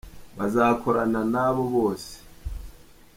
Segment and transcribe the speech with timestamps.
[0.37, 2.13] bazakorana na bo bose.